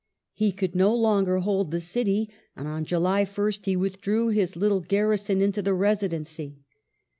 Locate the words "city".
1.79-2.27